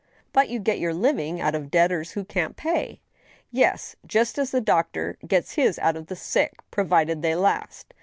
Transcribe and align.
""But 0.33 0.49
you 0.49 0.57
get 0.57 0.79
your 0.79 0.95
living 0.95 1.39
out 1.39 1.53
of 1.53 1.69
debtors 1.69 2.13
who 2.13 2.25
can't 2.25 2.57
pay? 2.57 3.01
""Yes— 3.61 3.95
^just 4.07 4.39
as 4.39 4.51
a 4.51 4.59
doctor 4.59 5.19
gets 5.27 5.51
his 5.53 5.77
out 5.77 5.95
of 5.95 6.07
the 6.07 6.15
sick, 6.15 6.53
provided 6.71 7.21
they 7.21 7.35
last. 7.35 7.93